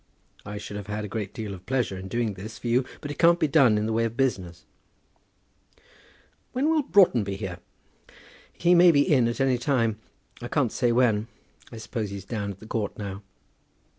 [0.47, 3.11] I should have had a great deal of pleasure in doing this for you, but
[3.11, 4.65] it can't be done in the way of business."
[6.53, 7.59] "When will Broughton be here?"
[8.51, 9.99] "He may be in at any time;
[10.41, 11.27] I can't say when.
[11.71, 13.21] I suppose he's down at the court now."